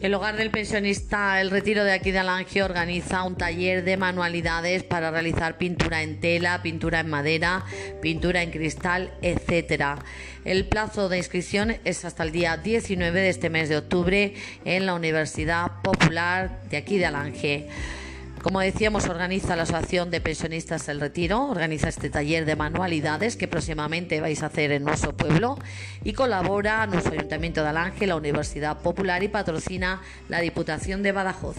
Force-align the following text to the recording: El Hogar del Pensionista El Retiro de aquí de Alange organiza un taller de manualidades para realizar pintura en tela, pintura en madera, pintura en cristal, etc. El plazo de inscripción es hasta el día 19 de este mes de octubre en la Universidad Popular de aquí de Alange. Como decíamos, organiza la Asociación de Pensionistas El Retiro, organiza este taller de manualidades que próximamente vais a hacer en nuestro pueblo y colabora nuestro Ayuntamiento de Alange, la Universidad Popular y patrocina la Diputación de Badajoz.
El 0.00 0.14
Hogar 0.14 0.36
del 0.36 0.52
Pensionista 0.52 1.40
El 1.40 1.50
Retiro 1.50 1.82
de 1.82 1.90
aquí 1.90 2.12
de 2.12 2.20
Alange 2.20 2.62
organiza 2.62 3.24
un 3.24 3.34
taller 3.34 3.82
de 3.82 3.96
manualidades 3.96 4.84
para 4.84 5.10
realizar 5.10 5.58
pintura 5.58 6.04
en 6.04 6.20
tela, 6.20 6.62
pintura 6.62 7.00
en 7.00 7.10
madera, 7.10 7.64
pintura 8.00 8.44
en 8.44 8.52
cristal, 8.52 9.12
etc. 9.22 10.00
El 10.44 10.68
plazo 10.68 11.08
de 11.08 11.18
inscripción 11.18 11.78
es 11.84 12.04
hasta 12.04 12.22
el 12.22 12.30
día 12.30 12.56
19 12.56 13.20
de 13.20 13.28
este 13.28 13.50
mes 13.50 13.68
de 13.68 13.76
octubre 13.76 14.34
en 14.64 14.86
la 14.86 14.94
Universidad 14.94 15.82
Popular 15.82 16.62
de 16.70 16.76
aquí 16.76 16.96
de 16.96 17.06
Alange. 17.06 17.68
Como 18.42 18.60
decíamos, 18.60 19.08
organiza 19.08 19.56
la 19.56 19.64
Asociación 19.64 20.10
de 20.10 20.20
Pensionistas 20.20 20.88
El 20.88 21.00
Retiro, 21.00 21.46
organiza 21.48 21.88
este 21.88 22.08
taller 22.08 22.44
de 22.44 22.54
manualidades 22.54 23.36
que 23.36 23.48
próximamente 23.48 24.20
vais 24.20 24.42
a 24.42 24.46
hacer 24.46 24.70
en 24.70 24.84
nuestro 24.84 25.16
pueblo 25.16 25.58
y 26.04 26.12
colabora 26.12 26.86
nuestro 26.86 27.14
Ayuntamiento 27.14 27.62
de 27.62 27.70
Alange, 27.70 28.06
la 28.06 28.16
Universidad 28.16 28.78
Popular 28.78 29.24
y 29.24 29.28
patrocina 29.28 30.02
la 30.28 30.40
Diputación 30.40 31.02
de 31.02 31.12
Badajoz. 31.12 31.56